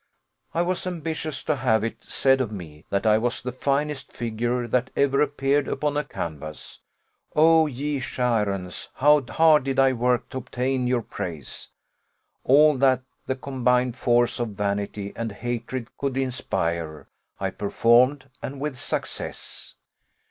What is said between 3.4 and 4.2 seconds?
the finest